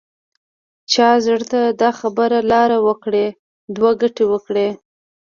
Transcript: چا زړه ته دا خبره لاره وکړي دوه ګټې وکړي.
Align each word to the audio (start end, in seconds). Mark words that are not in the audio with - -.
چا 0.91 1.09
زړه 1.25 1.45
ته 1.51 1.61
دا 1.81 1.89
خبره 1.99 2.39
لاره 2.51 2.77
وکړي 2.87 3.25
دوه 3.75 3.91
ګټې 4.01 4.23
وکړي. 4.31 4.67